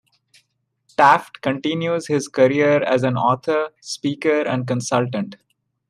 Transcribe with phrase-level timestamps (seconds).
[0.97, 5.35] Taft continues his career as an author, speaker, and consultant.